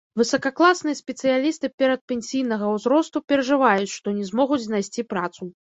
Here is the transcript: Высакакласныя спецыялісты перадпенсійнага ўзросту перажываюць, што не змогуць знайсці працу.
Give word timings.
Высакакласныя 0.19 0.97
спецыялісты 1.01 1.71
перадпенсійнага 1.83 2.73
ўзросту 2.79 3.25
перажываюць, 3.31 3.95
што 3.97 4.07
не 4.21 4.25
змогуць 4.33 4.65
знайсці 4.71 5.09
працу. 5.15 5.41